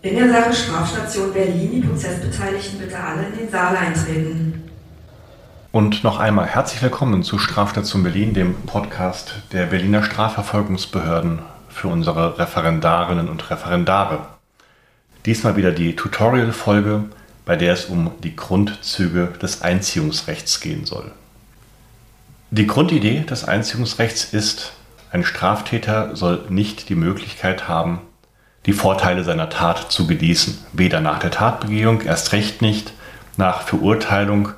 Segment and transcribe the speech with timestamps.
[0.00, 4.70] In der Sache Strafstation Berlin, die Prozessbeteiligten bitte alle in den Saal eintreten.
[5.72, 12.38] Und noch einmal herzlich willkommen zu Strafstation Berlin, dem Podcast der Berliner Strafverfolgungsbehörden für unsere
[12.38, 14.20] Referendarinnen und Referendare.
[15.26, 17.06] Diesmal wieder die Tutorial-Folge,
[17.44, 21.10] bei der es um die Grundzüge des Einziehungsrechts gehen soll.
[22.52, 24.74] Die Grundidee des Einziehungsrechts ist,
[25.10, 27.98] ein Straftäter soll nicht die Möglichkeit haben,
[28.68, 30.58] die Vorteile seiner Tat zu genießen.
[30.74, 32.92] Weder nach der Tatbegehung, erst recht nicht
[33.38, 34.50] nach Verurteilung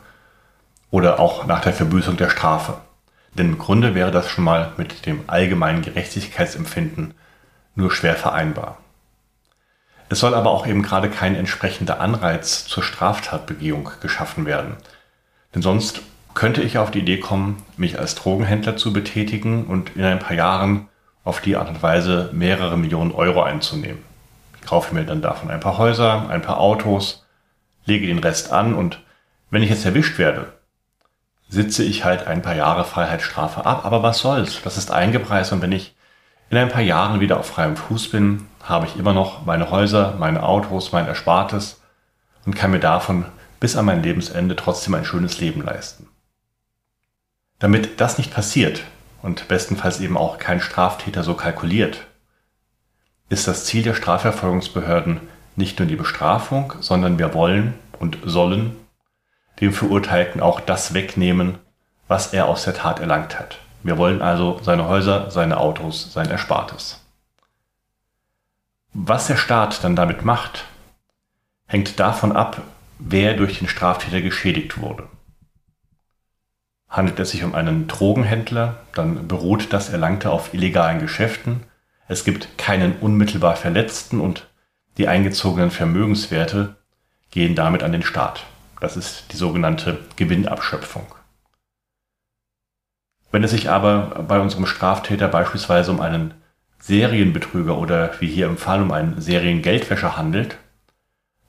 [0.90, 2.78] oder auch nach der Verbüßung der Strafe.
[3.34, 7.14] Denn im Grunde wäre das schon mal mit dem allgemeinen Gerechtigkeitsempfinden
[7.76, 8.78] nur schwer vereinbar.
[10.08, 14.74] Es soll aber auch eben gerade kein entsprechender Anreiz zur Straftatbegehung geschaffen werden.
[15.54, 16.00] Denn sonst
[16.34, 20.34] könnte ich auf die Idee kommen, mich als Drogenhändler zu betätigen und in ein paar
[20.34, 20.88] Jahren
[21.30, 24.02] auf die Art und Weise mehrere Millionen Euro einzunehmen.
[24.60, 27.24] Ich kaufe mir dann davon ein paar Häuser, ein paar Autos,
[27.84, 28.98] lege den Rest an und
[29.48, 30.52] wenn ich jetzt erwischt werde,
[31.48, 33.84] sitze ich halt ein paar Jahre Freiheitsstrafe ab.
[33.84, 34.60] Aber was soll's?
[34.64, 35.94] Das ist eingepreist und wenn ich
[36.50, 40.16] in ein paar Jahren wieder auf freiem Fuß bin, habe ich immer noch meine Häuser,
[40.18, 41.80] meine Autos, mein Erspartes
[42.44, 43.24] und kann mir davon
[43.60, 46.08] bis an mein Lebensende trotzdem ein schönes Leben leisten.
[47.60, 48.82] Damit das nicht passiert,
[49.22, 52.06] und bestenfalls eben auch kein Straftäter so kalkuliert,
[53.28, 55.20] ist das Ziel der Strafverfolgungsbehörden
[55.56, 58.76] nicht nur die Bestrafung, sondern wir wollen und sollen
[59.60, 61.58] dem Verurteilten auch das wegnehmen,
[62.08, 63.58] was er aus der Tat erlangt hat.
[63.82, 67.00] Wir wollen also seine Häuser, seine Autos, sein Erspartes.
[68.92, 70.64] Was der Staat dann damit macht,
[71.66, 72.60] hängt davon ab,
[72.98, 75.08] wer durch den Straftäter geschädigt wurde.
[76.90, 81.62] Handelt es sich um einen Drogenhändler, dann beruht das Erlangte auf illegalen Geschäften.
[82.08, 84.48] Es gibt keinen unmittelbar Verletzten und
[84.98, 86.74] die eingezogenen Vermögenswerte
[87.30, 88.44] gehen damit an den Staat.
[88.80, 91.06] Das ist die sogenannte Gewinnabschöpfung.
[93.30, 96.34] Wenn es sich aber bei unserem Straftäter beispielsweise um einen
[96.80, 100.58] Serienbetrüger oder wie hier im Fall um einen Seriengeldwäscher handelt,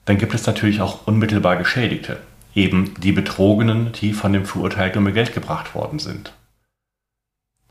[0.04, 2.18] dann gibt es natürlich auch unmittelbar Geschädigte
[2.54, 6.32] eben die Betrogenen, die von dem Verurteilten um ihr Geld gebracht worden sind.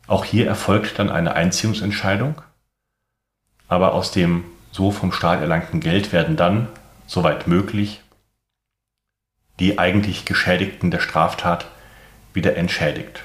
[0.08, 2.42] Auch hier erfolgt dann eine Einziehungsentscheidung,
[3.68, 6.68] aber aus dem so vom Staat erlangten Geld werden dann,
[7.08, 8.02] soweit möglich,
[9.59, 11.68] die eigentlich Geschädigten der Straftat
[12.34, 13.24] wieder entschädigt.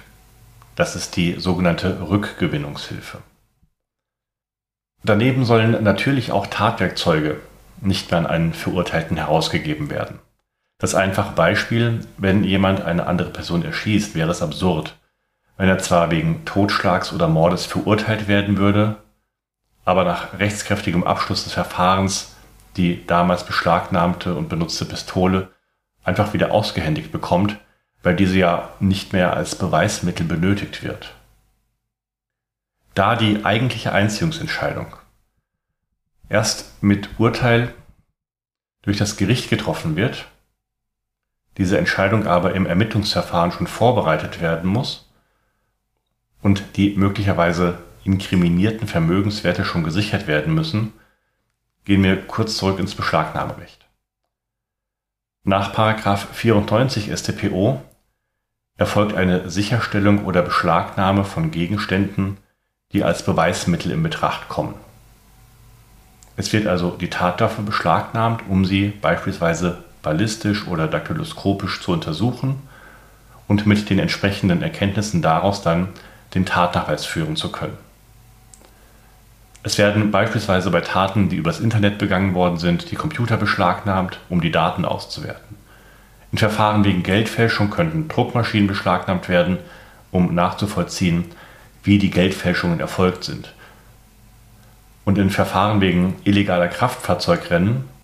[0.75, 3.23] Das ist die sogenannte Rückgewinnungshilfe.
[5.03, 7.41] Daneben sollen natürlich auch Tatwerkzeuge
[7.81, 10.19] nicht mehr an einen Verurteilten herausgegeben werden.
[10.79, 14.97] Das einfache Beispiel, wenn jemand eine andere Person erschießt, wäre es absurd,
[15.57, 18.97] wenn er zwar wegen Totschlags oder Mordes verurteilt werden würde,
[19.87, 22.37] aber nach rechtskräftigem Abschluss des Verfahrens
[22.77, 25.49] die damals beschlagnahmte und benutzte Pistole
[26.05, 27.59] einfach wieder ausgehändigt bekommt,
[28.03, 31.15] weil diese ja nicht mehr als Beweismittel benötigt wird.
[32.95, 34.95] Da die eigentliche Einziehungsentscheidung
[36.29, 37.75] erst mit Urteil
[38.83, 40.27] durch das Gericht getroffen wird,
[41.57, 45.11] diese Entscheidung aber im Ermittlungsverfahren schon vorbereitet werden muss
[46.43, 50.93] und die möglicherweise inkriminierten Vermögenswerte schon gesichert werden müssen,
[51.85, 53.87] gehen wir kurz zurück ins Beschlagnahmerecht.
[55.45, 55.73] Nach
[56.33, 57.81] 94 StPO
[58.77, 62.39] erfolgt eine Sicherstellung oder Beschlagnahme von Gegenständen,
[62.93, 64.75] die als Beweismittel in Betracht kommen.
[66.37, 72.63] Es wird also die Tatwaffe beschlagnahmt, um sie beispielsweise ballistisch oder daktyloskopisch zu untersuchen
[73.49, 75.89] und mit den entsprechenden Erkenntnissen daraus dann
[76.33, 77.77] den Tatnachweis führen zu können.
[79.65, 84.41] Es werden beispielsweise bei Taten, die übers Internet begangen worden sind, die Computer beschlagnahmt, um
[84.41, 85.57] die Daten auszuwerten.
[86.31, 89.59] In Verfahren wegen Geldfälschung könnten Druckmaschinen beschlagnahmt werden,
[90.13, 91.25] um nachzuvollziehen,
[91.83, 93.53] wie die Geldfälschungen erfolgt sind.
[95.05, 97.96] Und in Verfahren wegen illegaler Kraftfahrzeugrennen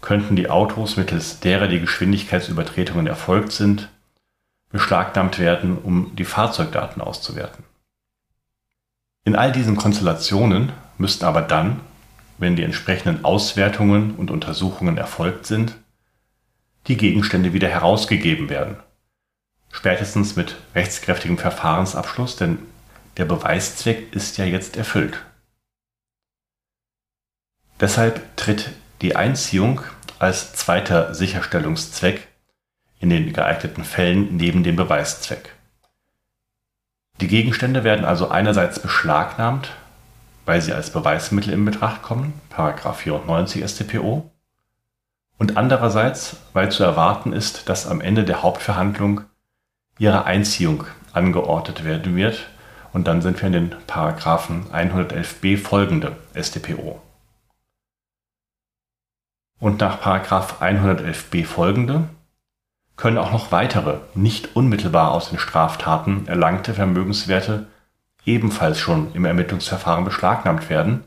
[0.00, 3.88] könnten die Autos, mittels derer die Geschwindigkeitsübertretungen erfolgt sind,
[4.70, 7.64] beschlagnahmt werden, um die Fahrzeugdaten auszuwerten.
[9.24, 11.80] In all diesen Konstellationen müssten aber dann,
[12.38, 15.76] wenn die entsprechenden Auswertungen und Untersuchungen erfolgt sind,
[16.86, 18.76] die Gegenstände wieder herausgegeben werden.
[19.70, 22.58] Spätestens mit rechtskräftigem Verfahrensabschluss, denn
[23.16, 25.24] der Beweiszweck ist ja jetzt erfüllt.
[27.80, 28.72] Deshalb tritt
[29.02, 29.80] die Einziehung
[30.18, 32.26] als zweiter Sicherstellungszweck
[33.00, 35.54] in den geeigneten Fällen neben dem Beweiszweck.
[37.20, 39.70] Die Gegenstände werden also einerseits beschlagnahmt,
[40.46, 44.30] weil sie als Beweismittel in Betracht kommen, 94 StPO,
[45.36, 49.22] und andererseits, weil zu erwarten ist, dass am Ende der Hauptverhandlung
[49.98, 52.48] ihre Einziehung angeordnet werden wird,
[52.92, 57.00] und dann sind wir in den Paragraphen 111b folgende StPO.
[59.60, 62.08] Und nach 111b folgende
[62.96, 67.66] können auch noch weitere, nicht unmittelbar aus den Straftaten erlangte Vermögenswerte
[68.24, 71.04] ebenfalls schon im Ermittlungsverfahren beschlagnahmt werden,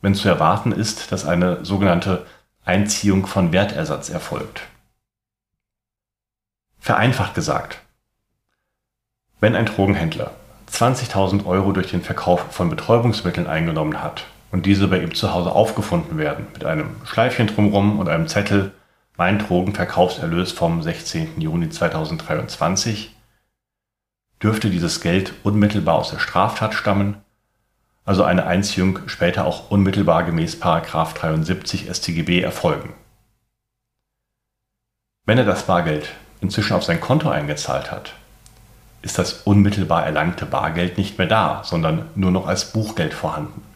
[0.00, 2.26] wenn zu erwarten ist, dass eine sogenannte
[2.64, 4.62] Einziehung von Wertersatz erfolgt.
[6.78, 7.80] Vereinfacht gesagt,
[9.40, 10.32] wenn ein Drogenhändler
[10.70, 15.50] 20.000 Euro durch den Verkauf von Betäubungsmitteln eingenommen hat und diese bei ihm zu Hause
[15.50, 18.70] aufgefunden werden, mit einem Schleifchen drumherum und einem Zettel
[19.16, 21.40] Mein Drogenverkaufserlös vom 16.
[21.40, 23.12] Juni 2023,
[24.40, 27.16] dürfte dieses Geld unmittelbar aus der Straftat stammen,
[28.04, 32.92] also eine Einziehung später auch unmittelbar gemäß 73 StGB erfolgen.
[35.26, 36.10] Wenn er das Bargeld
[36.40, 38.14] inzwischen auf sein Konto eingezahlt hat,
[39.02, 43.73] ist das unmittelbar erlangte Bargeld nicht mehr da, sondern nur noch als Buchgeld vorhanden.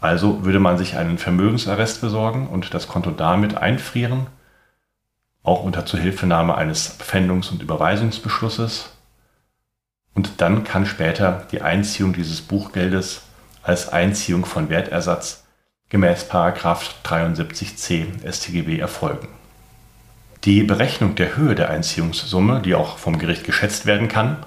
[0.00, 4.28] Also würde man sich einen Vermögensarrest besorgen und das Konto damit einfrieren,
[5.42, 8.90] auch unter Zuhilfenahme eines Pfändungs- und Überweisungsbeschlusses
[10.18, 13.22] und dann kann später die Einziehung dieses Buchgeldes
[13.62, 15.44] als Einziehung von Wertersatz
[15.90, 19.28] gemäß 73c StGB erfolgen.
[20.42, 24.38] Die Berechnung der Höhe der Einziehungssumme, die auch vom Gericht geschätzt werden kann,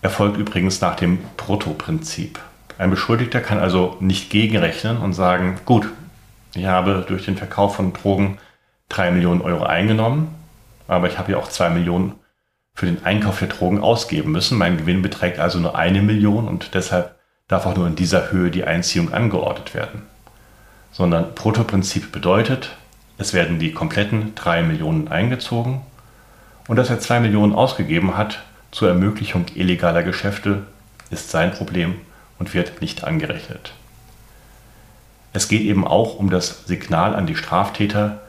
[0.00, 2.40] erfolgt übrigens nach dem Bruttoprinzip.
[2.76, 5.88] Ein Beschuldigter kann also nicht gegenrechnen und sagen, gut,
[6.54, 8.38] ich habe durch den Verkauf von Drogen
[8.88, 10.34] 3 Millionen Euro eingenommen,
[10.88, 12.14] aber ich habe ja auch 2 Millionen
[12.74, 14.58] für den Einkauf der Drogen ausgeben müssen.
[14.58, 17.14] Mein Gewinn beträgt also nur eine Million und deshalb
[17.46, 20.02] darf auch nur in dieser Höhe die Einziehung angeordnet werden.
[20.90, 22.76] Sondern Bruttoprinzip bedeutet,
[23.18, 25.82] es werden die kompletten drei Millionen eingezogen
[26.66, 28.42] und dass er zwei Millionen ausgegeben hat
[28.72, 30.64] zur Ermöglichung illegaler Geschäfte,
[31.10, 31.96] ist sein Problem
[32.44, 33.72] und wird nicht angerechnet.
[35.32, 38.20] Es geht eben auch um das Signal an die Straftäter,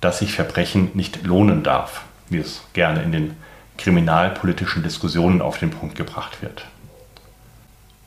[0.00, 3.36] dass sich Verbrechen nicht lohnen darf, wie es gerne in den
[3.76, 6.66] kriminalpolitischen Diskussionen auf den Punkt gebracht wird.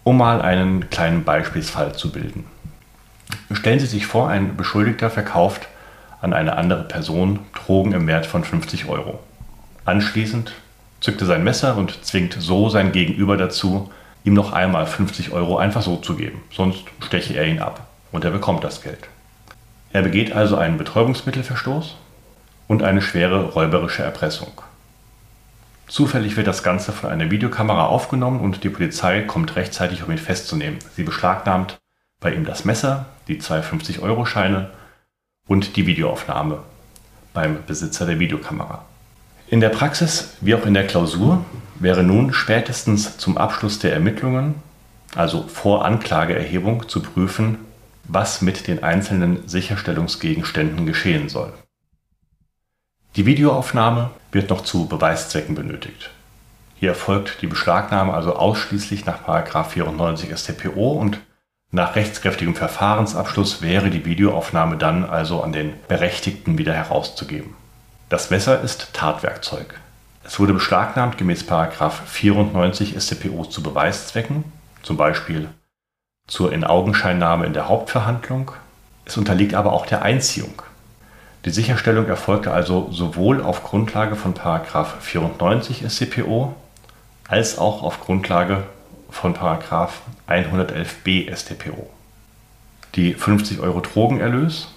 [0.05, 2.45] Um mal einen kleinen Beispielsfall zu bilden.
[3.51, 5.67] Stellen Sie sich vor, ein Beschuldigter verkauft
[6.21, 9.19] an eine andere Person Drogen im Wert von 50 Euro.
[9.83, 10.53] Anschließend
[11.01, 13.91] zückt er sein Messer und zwingt so sein Gegenüber dazu,
[14.23, 18.23] ihm noch einmal 50 Euro einfach so zu geben, sonst steche er ihn ab und
[18.23, 19.07] er bekommt das Geld.
[19.93, 21.95] Er begeht also einen Betäubungsmittelverstoß
[22.67, 24.61] und eine schwere räuberische Erpressung.
[25.87, 30.17] Zufällig wird das Ganze von einer Videokamera aufgenommen und die Polizei kommt rechtzeitig, um ihn
[30.17, 30.79] festzunehmen.
[30.95, 31.81] Sie beschlagnahmt
[32.21, 34.69] bei ihm das Messer, die zwei 50-Euro-Scheine
[35.47, 36.59] und die Videoaufnahme
[37.33, 38.85] beim Besitzer der Videokamera.
[39.49, 41.43] In der Praxis wie auch in der Klausur
[41.81, 44.55] wäre nun spätestens zum Abschluss der Ermittlungen,
[45.15, 47.57] also vor Anklageerhebung, zu prüfen,
[48.03, 51.53] was mit den einzelnen Sicherstellungsgegenständen geschehen soll.
[53.15, 56.11] Die Videoaufnahme wird noch zu Beweiszwecken benötigt.
[56.75, 59.25] Hier erfolgt die Beschlagnahme also ausschließlich nach
[59.69, 61.19] 94 StPO und
[61.71, 67.53] nach rechtskräftigem Verfahrensabschluss wäre die Videoaufnahme dann also an den Berechtigten wieder herauszugeben.
[68.09, 69.79] Das Messer ist Tatwerkzeug.
[70.31, 74.45] Es wurde beschlagnahmt gemäß 94 StPO zu Beweiszwecken,
[74.81, 75.49] zum Beispiel
[76.25, 78.51] zur Inaugenscheinnahme in der Hauptverhandlung.
[79.03, 80.61] Es unterliegt aber auch der Einziehung.
[81.43, 86.55] Die Sicherstellung erfolgte also sowohl auf Grundlage von 94 StPO
[87.27, 88.63] als auch auf Grundlage
[89.09, 91.89] von 111b StPO.
[92.95, 94.69] Die 50 Euro Drogenerlös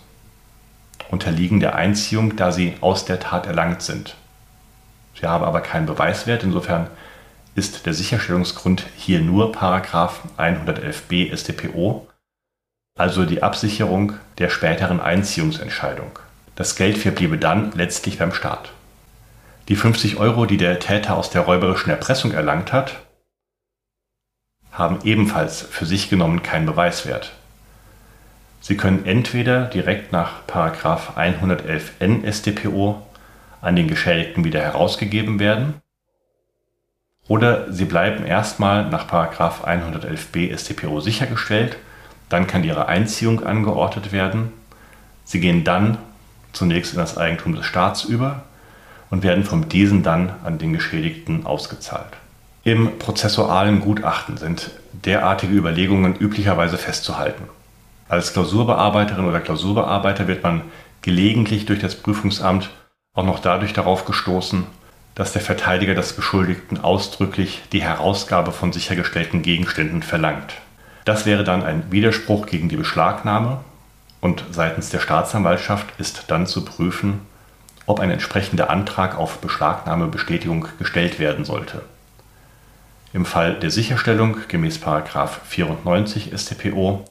[1.13, 4.17] unterliegen der Einziehung, da sie aus der Tat erlangt sind.
[5.19, 6.89] Sie haben aber keinen Beweiswert, insofern
[7.55, 12.09] ist der Sicherstellungsgrund hier nur 111b StPO,
[12.99, 16.19] also die Absicherung der späteren Einziehungsentscheidung.
[16.57, 18.73] Das Geld verbliebe dann letztlich beim Staat.
[19.69, 23.01] Die 50 Euro, die der Täter aus der räuberischen Erpressung erlangt hat,
[24.71, 27.33] haben ebenfalls für sich genommen keinen Beweiswert.
[28.61, 33.04] Sie können entweder direkt nach 111n StPO
[33.65, 35.75] an den Geschädigten wieder herausgegeben werden,
[37.27, 41.79] oder sie bleiben erstmal nach 111b StPO sichergestellt,
[42.29, 44.53] dann kann ihre Einziehung angeordnet werden,
[45.25, 45.99] sie gehen dann
[46.53, 48.45] zunächst in das Eigentum des Staats über
[49.11, 52.13] und werden von diesen dann an den Geschädigten ausgezahlt.
[52.63, 57.45] Im prozessualen Gutachten sind derartige Überlegungen üblicherweise festzuhalten.
[58.09, 60.63] Als Klausurbearbeiterin oder Klausurbearbeiter wird man
[61.03, 62.71] gelegentlich durch das Prüfungsamt
[63.15, 64.67] auch noch dadurch darauf gestoßen,
[65.15, 70.55] dass der Verteidiger des Beschuldigten ausdrücklich die Herausgabe von sichergestellten Gegenständen verlangt.
[71.05, 73.61] Das wäre dann ein Widerspruch gegen die Beschlagnahme
[74.21, 77.21] und seitens der Staatsanwaltschaft ist dann zu prüfen,
[77.87, 81.83] ob ein entsprechender Antrag auf Beschlagnahmebestätigung gestellt werden sollte.
[83.13, 87.05] Im Fall der Sicherstellung gemäß 94 StPO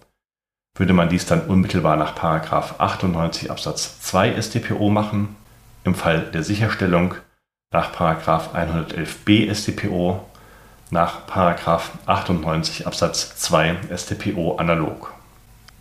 [0.75, 5.35] würde man dies dann unmittelbar nach 98 Absatz 2 StPO machen.
[5.83, 7.15] Im Fall der Sicherstellung
[7.71, 10.23] nach 111b StPO,
[10.91, 15.11] nach 98 Absatz 2 StPO analog.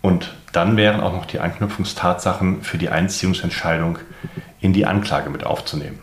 [0.00, 3.98] Und dann wären auch noch die Anknüpfungstatsachen für die Einziehungsentscheidung
[4.60, 6.00] in die Anklage mit aufzunehmen.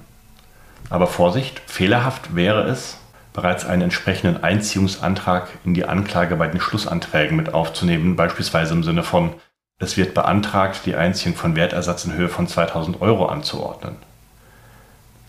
[0.90, 2.98] Aber Vorsicht, fehlerhaft wäre es,
[3.34, 9.04] bereits einen entsprechenden Einziehungsantrag in die Anklage bei den Schlussanträgen mit aufzunehmen, beispielsweise im Sinne
[9.04, 9.34] von,
[9.80, 13.96] es wird beantragt, die Einziehung von Wertersatz in Höhe von 2000 Euro anzuordnen.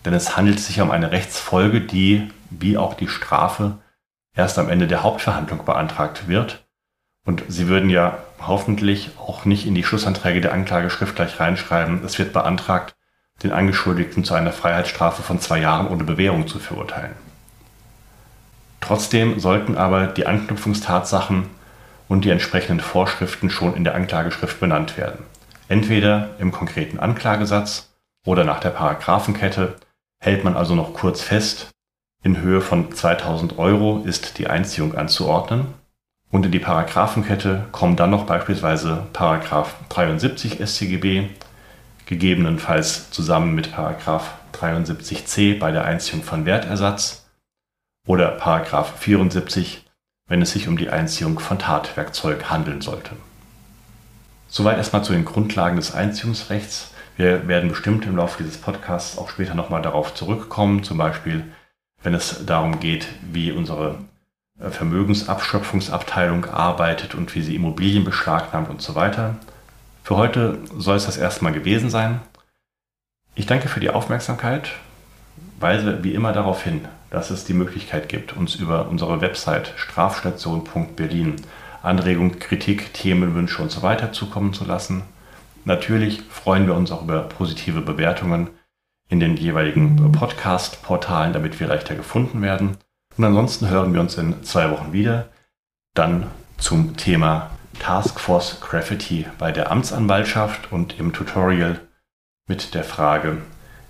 [0.03, 3.77] Denn es handelt sich um eine Rechtsfolge, die, wie auch die Strafe,
[4.35, 6.65] erst am Ende der Hauptverhandlung beantragt wird.
[7.25, 12.17] Und Sie würden ja hoffentlich auch nicht in die Schlussanträge der Anklage schriftgleich reinschreiben, es
[12.19, 12.95] wird beantragt,
[13.43, 17.13] den Angeschuldigten zu einer Freiheitsstrafe von zwei Jahren ohne Bewährung zu verurteilen.
[18.81, 21.45] Trotzdem sollten aber die Anknüpfungstatsachen
[22.11, 25.23] und die entsprechenden Vorschriften schon in der Anklageschrift benannt werden.
[25.69, 27.93] Entweder im konkreten Anklagesatz
[28.27, 29.77] oder nach der Paragraphenkette
[30.21, 31.69] hält man also noch kurz fest,
[32.21, 35.67] in Höhe von 2000 Euro ist die Einziehung anzuordnen.
[36.29, 41.29] Und in die Paragraphenkette kommen dann noch beispielsweise Paragraph 73 StGB,
[42.07, 47.25] gegebenenfalls zusammen mit Paragraph 73c bei der Einziehung von Wertersatz
[48.05, 48.37] oder
[48.97, 49.85] 74,
[50.31, 53.17] wenn es sich um die Einziehung von Tatwerkzeug handeln sollte.
[54.47, 56.91] Soweit erstmal zu den Grundlagen des Einziehungsrechts.
[57.17, 61.43] Wir werden bestimmt im Laufe dieses Podcasts auch später nochmal darauf zurückkommen, zum Beispiel
[62.01, 63.97] wenn es darum geht, wie unsere
[64.57, 69.35] äh, Vermögensabschöpfungsabteilung arbeitet und wie sie Immobilien beschlagnahmt und so weiter.
[70.01, 72.21] Für heute soll es das erstmal gewesen sein.
[73.35, 74.71] Ich danke für die Aufmerksamkeit,
[75.61, 81.35] weise wie immer darauf hin, dass es die Möglichkeit gibt, uns über unsere Website strafstation.berlin
[81.83, 85.03] Anregungen, Kritik, Themenwünsche und so weiter zukommen zu lassen.
[85.65, 88.49] Natürlich freuen wir uns auch über positive Bewertungen
[89.09, 92.77] in den jeweiligen Podcast-Portalen, damit wir leichter gefunden werden.
[93.17, 95.29] Und ansonsten hören wir uns in zwei Wochen wieder.
[95.93, 96.27] Dann
[96.57, 101.81] zum Thema Taskforce Graffiti bei der Amtsanwaltschaft und im Tutorial
[102.47, 103.37] mit der Frage,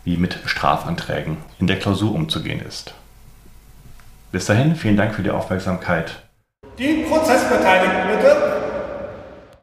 [0.04, 2.94] wie mit Strafanträgen in der Klausur umzugehen ist.
[4.32, 6.24] Bis dahin, vielen Dank für die Aufmerksamkeit.
[6.78, 8.61] Die Prozessbeteiligten bitte.